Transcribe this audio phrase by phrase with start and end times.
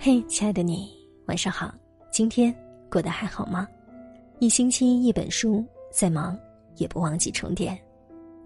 [0.00, 1.74] 嘿，亲爱的你，晚上好。
[2.08, 2.54] 今天
[2.88, 3.66] 过得还好吗？
[4.38, 6.38] 一星期一本书，再忙
[6.76, 7.76] 也不忘记充电。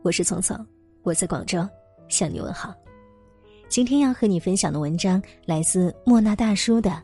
[0.01, 0.57] 我是聪聪，
[1.03, 1.63] 我在广州
[2.09, 2.75] 向你问好。
[3.69, 6.91] 今天要和你分享的文章来自莫那大叔的《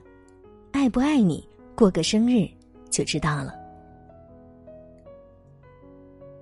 [0.72, 1.46] 爱不爱你，
[1.76, 2.48] 过个生日
[2.88, 3.54] 就知道了》。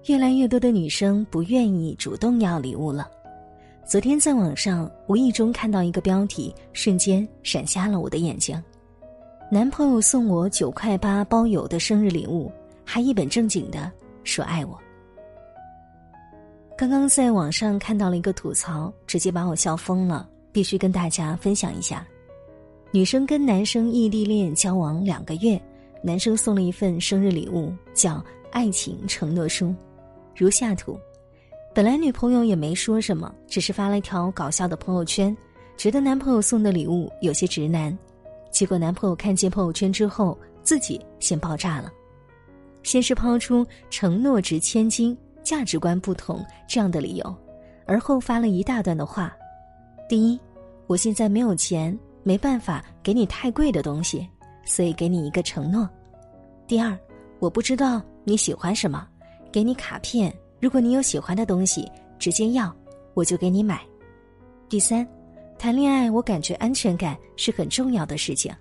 [0.09, 3.11] 越来越多的女生不愿意主动要礼物了。
[3.87, 8.61] 昨天在网上无意中看到一个标题，瞬间闪瞎了我的眼睛。
[9.49, 12.51] 男朋友送我九块八包邮的生日礼物，
[12.85, 13.89] 还一本正经的
[14.25, 14.77] 说爱我。
[16.77, 22.05] 刚刚在网上看到了一个吐槽，直接把我笑疯了，必须跟大家分享一下。
[22.91, 25.63] 女生跟男生异地恋交往两个月，
[26.03, 29.73] 男生送了一份生日礼物，叫爱情承诺书，
[30.35, 30.99] 如下图。
[31.77, 35.37] 本来女朋友也没说什么，只是发了一条搞笑的朋友圈，
[35.77, 37.95] 觉得男朋友送的礼物有些直男。
[38.51, 41.93] 结果男朋友看见朋友圈之后，自己先爆炸了。
[42.83, 47.37] 先是抛出承诺值千金、价值观不同这样的理由，
[47.85, 49.37] 而后发了一大段的话：
[50.09, 50.41] 第一，
[50.87, 54.27] 我现在没有钱，没办法给你太贵的东西，
[54.65, 55.87] 所以给你一个承诺；
[56.67, 56.99] 第二，
[57.39, 59.07] 我不知道你喜欢什么，
[59.53, 60.35] 给你卡片。
[60.61, 62.75] 如果你有喜欢的东西，直接要，
[63.15, 63.81] 我就给你买。
[64.69, 65.07] 第三，
[65.59, 68.55] 谈恋爱我感觉安全感是很重要的事情，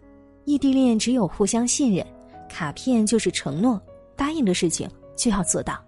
[0.43, 2.05] 异地恋只有互相信任，
[2.49, 3.81] 卡片就是承诺，
[4.15, 5.81] 答应的事情就要做到。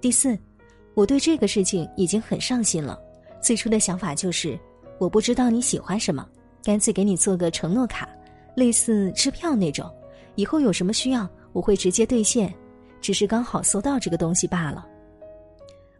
[0.00, 0.36] 第四，
[0.94, 2.98] 我对这个事情已经很上心了，
[3.40, 4.58] 最初的想法就是
[4.98, 6.28] 我不知道你喜欢什么，
[6.64, 8.08] 干脆给你做个承诺卡，
[8.56, 9.88] 类似支票那种，
[10.34, 12.52] 以后有什么需要我会直接兑现，
[13.00, 14.86] 只是刚好搜到这个东西罢了。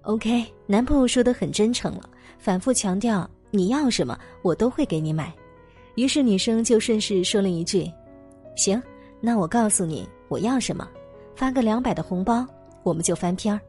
[0.03, 5.33] OK，男朋友说的很真诚了，反复强调你要什么我都会给你买。
[5.95, 7.89] 于是女生就顺势说了一句
[8.56, 8.83] ：“行，
[9.20, 10.89] 那我告诉你我要什么，
[11.36, 12.45] 发个两百的红包，
[12.83, 13.61] 我们就翻篇儿。”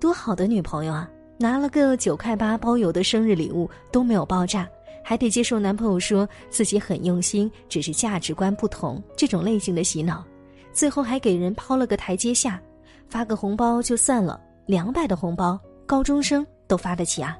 [0.00, 1.10] 多好的女朋友啊！
[1.36, 4.66] 拿了个九块八包邮的生日礼物都没有爆炸，
[5.04, 10.24] 还得接受男朋友说自己很用心，只是价值观不同这种类型的洗脑，
[10.72, 12.60] 最后还给人抛了个台阶下，
[13.08, 14.40] 发个红包就算了。
[14.68, 17.38] 两百的红包，高中生都发得起啊！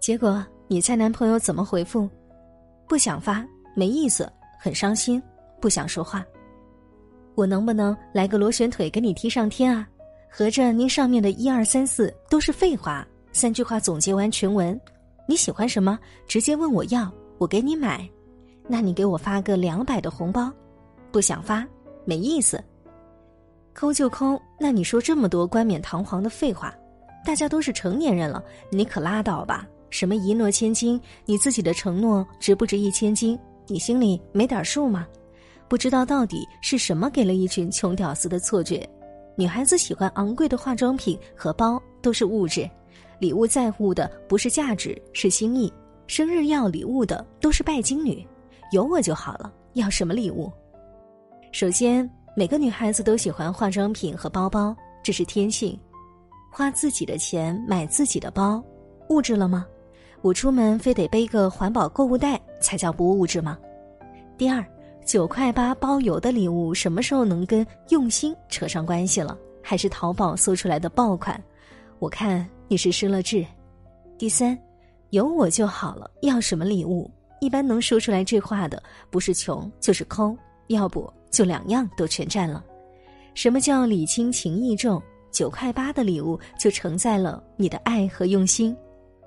[0.00, 2.08] 结果你猜男朋友怎么回复？
[2.88, 4.26] 不想发，没意思，
[4.58, 5.22] 很伤心，
[5.60, 6.24] 不想说话。
[7.34, 9.86] 我能不能来个螺旋腿给你踢上天啊？
[10.30, 13.06] 合着您上面的一二三四都是废话。
[13.30, 14.80] 三句话总结完全文，
[15.28, 15.98] 你喜欢什么？
[16.26, 18.08] 直接问我要，我给你买。
[18.66, 20.50] 那你给我发个两百的红包，
[21.12, 21.62] 不想发，
[22.06, 22.58] 没意思。
[23.76, 26.74] 抠就抠，那你说这么多冠冕堂皇的废话，
[27.26, 29.68] 大家都是成年人了，你可拉倒吧！
[29.90, 33.38] 什么一诺千金，你自己的承诺值不值一千金？
[33.66, 35.06] 你心里没点数吗？
[35.68, 38.88] 不知道到底是什么给了一群穷屌丝的错觉？
[39.36, 42.66] 女孩子喜欢昂贵的化妆品和包都是物质，
[43.18, 45.70] 礼物在乎的不是价值，是心意。
[46.06, 48.26] 生日要礼物的都是拜金女，
[48.72, 50.50] 有我就好了，要什么礼物？
[51.52, 52.10] 首先。
[52.38, 55.78] 每个女孩子都喜欢化妆品和包包，这是天性。
[56.52, 58.62] 花自己的钱买自己的包，
[59.08, 59.66] 物质了吗？
[60.20, 63.56] 我出门非得背个环保购物袋才叫不物质吗？
[64.36, 64.62] 第二，
[65.02, 69.34] 九块八包邮的礼物什么时候能跟用心扯上关系了？
[69.62, 71.42] 还是淘宝搜出来的爆款？
[72.00, 73.46] 我看你是失了智。
[74.18, 74.58] 第三，
[75.08, 77.10] 有我就好了，要什么礼物？
[77.40, 80.36] 一般能说出来这话的，不是穷就是抠，
[80.68, 81.12] 要不。
[81.28, 82.64] 就两样都全占了，
[83.34, 85.02] 什么叫礼轻情意重？
[85.30, 88.74] 九块八的礼物就承载了你的爱和用心，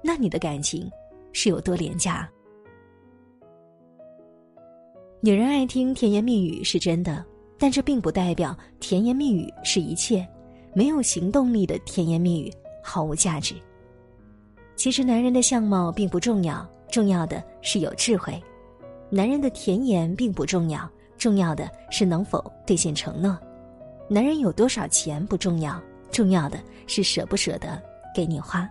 [0.01, 0.89] 那你的感情
[1.33, 2.27] 是有多廉价？
[5.21, 7.23] 女人爱听甜言蜜语是真的，
[7.59, 10.27] 但这并不代表甜言蜜语是一切。
[10.73, 12.51] 没有行动力的甜言蜜语
[12.81, 13.53] 毫无价值。
[14.75, 18.41] 其实男人的相貌并不重要，重要的是有智慧。
[19.11, 20.89] 男人的甜言并不重要。
[21.19, 23.37] 重要的是能否兑现承诺，
[24.07, 25.79] 男人有多少钱不重要，
[26.09, 26.57] 重要的
[26.87, 27.79] 是舍不舍得
[28.15, 28.67] 给你花。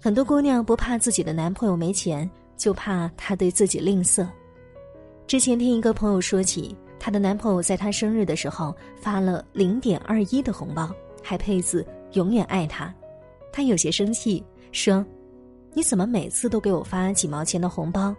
[0.00, 4.24] 很多姑娘不怕自己的男朋友没钱，就怕他对自己吝啬。
[5.26, 10.88] 之前听一个朋友说起，她的男朋友在她生日的时候发了零点二一的红包，
[11.22, 12.94] 还配字“永远爱她”，
[13.52, 15.04] 她有些生气，说
[15.74, 18.14] ：“你怎么每次都给我发几毛钱的红包？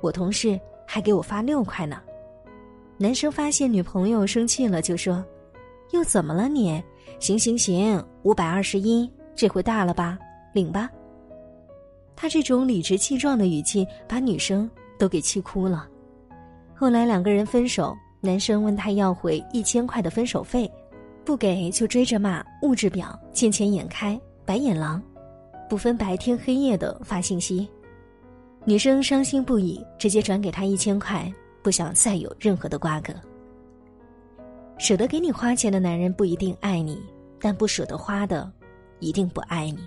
[0.00, 2.00] 我同事还给我发六块呢。”
[2.96, 5.24] 男生发现女朋友生气了，就说
[5.92, 6.82] ：“又怎么了你？
[7.18, 10.18] 行行行，五百二十一，这回大了吧？
[10.52, 10.88] 领吧。”
[12.14, 15.88] 他这种理直气壮的语气，把女生都给气哭了。
[16.74, 20.70] 后来两个人分手，男生问他要回一千块的分手费，
[21.24, 25.02] 不给就追着骂，物质婊，见钱眼开，白眼狼，
[25.68, 27.68] 不分白天黑夜的发信息。
[28.64, 31.30] 女生伤心不已，直接转给他一千块，
[31.64, 33.12] 不想再有任何的瓜葛。
[34.76, 37.02] 舍得给你花钱的男人不一定爱你，
[37.40, 38.52] 但不舍得花的，
[38.98, 39.78] 一定不爱你。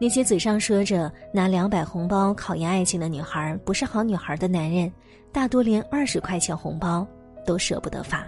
[0.00, 4.92] 那些嘴上说着拿两百红包考验爱情的女孩不是好女孩的男人，
[5.32, 7.04] 大多连二十块钱红包
[7.44, 8.24] 都舍不得发。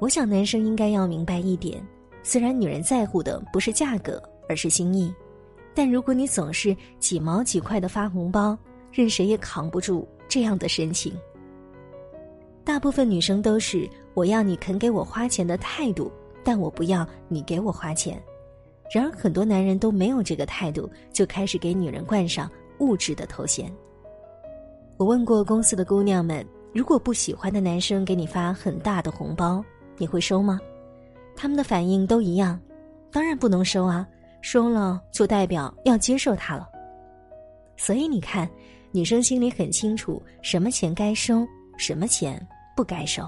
[0.00, 1.80] 我想男生应该要明白一点：
[2.24, 5.14] 虽然女人在乎的不是价格，而是心意，
[5.74, 8.58] 但如果你总是几毛几块的发红包，
[8.90, 11.12] 任谁也扛不住这样的深情。
[12.64, 16.10] 大部分女生都是我要你肯给我花钱的态度，
[16.44, 18.22] 但我不要你给我花钱。
[18.92, 23.72] 然而，很多男人都没有这个态度，就开始给女人冠上物质的头衔。
[24.96, 29.64] 我问过公司的姑娘们，如果不喜欢的男生给你发很大的红包，
[29.96, 30.60] 你会收吗？
[31.36, 32.60] 他们的反应都一样，
[33.10, 34.06] 当然不能收啊！
[34.42, 36.68] 收了就代表要接受他了。
[37.76, 38.48] 所以你看，
[38.92, 41.46] 女生心里很清楚，什么钱该收，
[41.76, 42.44] 什么钱
[42.76, 43.22] 不该收。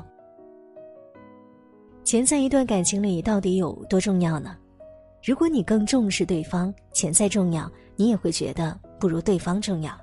[2.02, 4.56] 钱在一段感情里到底有多重要呢？
[5.22, 9.96] 如果你更重视对方，钱再重要，你也会觉得不如对方重要。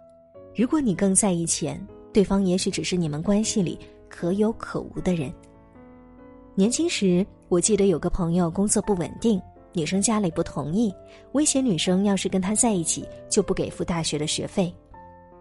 [0.56, 3.78] 如果你更在意钱，对方也许只是你们关系里
[4.08, 5.30] 可有可无的人。
[6.56, 9.42] 年轻时，我记得有个朋友工作不稳定，
[9.74, 10.94] 女生家里不同意，
[11.34, 14.74] 威胁女生要是跟他在一起就不给付大学的学费。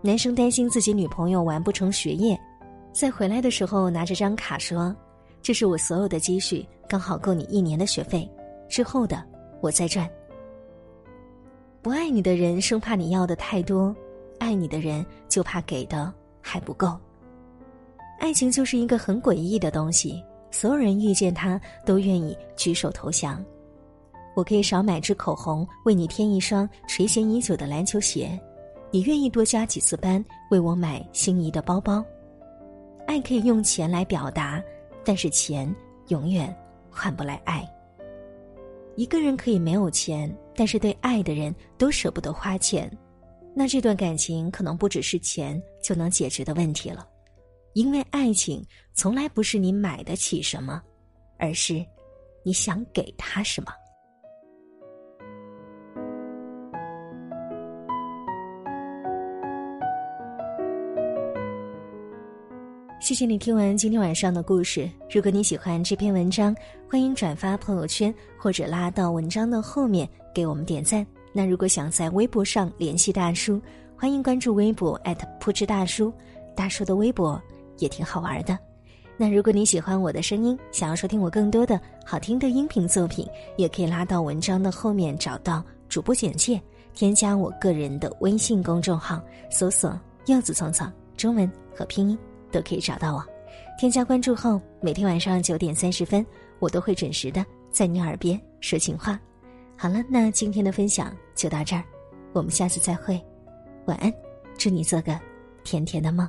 [0.00, 2.38] 男生担心自己女朋友完不成学业，
[2.92, 4.94] 在回来的时候拿着张卡说
[5.42, 8.28] ：“这是我所有的积蓄，刚好够你一年的学费，
[8.68, 9.22] 之后的。”
[9.60, 10.08] 我再赚。
[11.82, 13.92] 不爱你的人生怕你要的太多，
[14.38, 16.96] 爱你的人就怕给的还不够。
[18.20, 20.22] 爱情就是一个很诡异的东西，
[20.52, 23.44] 所有人遇见他都愿意举手投降。
[24.36, 28.38] 我可以少买支口红，为你添一双垂涎已久的篮球鞋；
[28.90, 32.04] 你愿意多加几次班，为我买心仪的包包。
[33.06, 34.62] 爱可以用钱来表达，
[35.04, 35.74] 但是钱
[36.08, 36.54] 永远
[36.90, 37.68] 换不来爱。
[38.96, 42.90] 一个人可以没有钱，但是对爱的人都舍不得花钱，
[43.54, 47.06] 那这段感情可能不只是钱就能解决的问题了，
[47.74, 48.64] 因为爱情
[48.94, 50.82] 从来不是你买得起什么，
[51.38, 51.84] 而是
[52.42, 53.70] 你想给他什么。
[63.08, 64.86] 谢谢你听完今天晚上的故事。
[65.10, 66.54] 如果你喜欢这篇文章，
[66.86, 71.06] 欢迎转发朋友圈或者拉到文章的后面给我们点赞。
[71.32, 73.58] 那如果想在微博上联系大叔，
[73.96, 75.00] 欢迎关注微博
[75.40, 76.12] 扑哧大叔，
[76.54, 77.40] 大叔的微博
[77.78, 78.58] 也挺好玩的。
[79.16, 83.26] 那如果你喜欢我的声音，想要收听我更多的好听的音频作品，
[83.56, 86.60] 也可以拉到文章的后面找到主播简介，
[86.92, 89.18] 添加我个人的微信公众号，
[89.50, 92.18] 搜索“柚子聪聪”中文和拼音。
[92.50, 93.24] 都可以找到我，
[93.78, 96.24] 添加关注后，每天晚上九点三十分，
[96.58, 99.18] 我都会准时的在你耳边说情话。
[99.76, 101.84] 好了，那今天的分享就到这儿，
[102.32, 103.20] 我们下次再会，
[103.86, 104.12] 晚安，
[104.56, 105.18] 祝你做个
[105.62, 106.28] 甜甜的梦。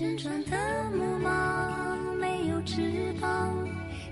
[0.00, 0.56] 旋转的
[0.96, 3.54] 木马没有翅膀。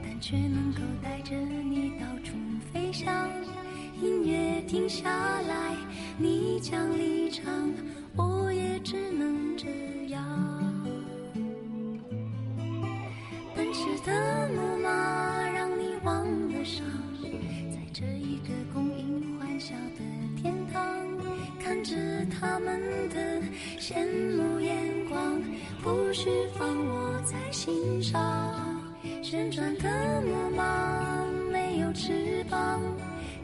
[0.02, 2.34] 但却能够带着你到处
[2.70, 3.10] 飞翔。
[3.98, 5.08] 音乐停下
[5.48, 5.74] 来，
[6.18, 7.72] 你将离场，
[8.16, 9.66] 我也只能这
[10.08, 10.22] 样。
[13.56, 16.84] 奔驰的木马让你忘了伤，
[17.70, 20.04] 在这一个供应欢笑的
[20.36, 20.84] 天堂，
[21.58, 21.96] 看着
[22.38, 22.78] 他们
[23.08, 23.40] 的
[23.80, 24.04] 羡
[24.36, 24.37] 慕，
[25.88, 28.14] 不需放我在心上。
[29.22, 32.78] 旋转的木马没有翅膀，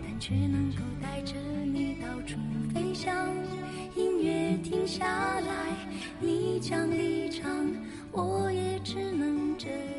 [0.02, 1.34] 但却能够带着
[1.64, 2.36] 你到处
[2.74, 3.14] 飞翔。
[3.96, 5.06] 音乐停下
[5.40, 5.88] 来，
[6.20, 7.50] 你将离场，
[8.12, 9.93] 我也只能这样。